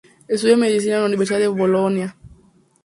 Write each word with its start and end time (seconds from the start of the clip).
Estudia 0.27 0.57
Medicina 0.57 0.95
en 0.95 1.01
la 1.01 1.05
Universidad 1.09 1.37
de 1.37 1.47
Bolonia. 1.47 2.15